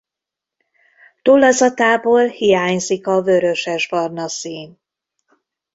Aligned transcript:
Tollazatából 1.21 2.25
hiányzik 2.27 3.07
a 3.07 3.21
vörösesbarna 3.21 4.27
szín. 4.29 4.79